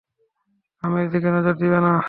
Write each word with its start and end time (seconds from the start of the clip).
খামের 0.83 1.07
দিকে 1.13 1.29
নজর 1.35 1.55
দিবে 1.61 1.79
না! 1.85 1.93